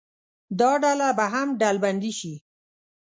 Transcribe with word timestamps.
دا 0.59 0.71
ډله 0.83 1.07
به 1.17 1.25
هم 1.33 1.47
ډلبندي 1.61 2.11
شي. 2.19 2.33